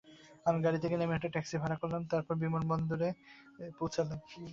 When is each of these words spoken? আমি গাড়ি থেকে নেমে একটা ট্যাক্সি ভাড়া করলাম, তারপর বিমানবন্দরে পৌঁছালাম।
আমি 0.45 0.59
গাড়ি 0.65 0.79
থেকে 0.83 0.95
নেমে 0.97 1.13
একটা 1.17 1.29
ট্যাক্সি 1.33 1.55
ভাড়া 1.61 1.77
করলাম, 1.81 2.01
তারপর 2.11 2.33
বিমানবন্দরে 2.43 3.09
পৌঁছালাম। 3.77 4.19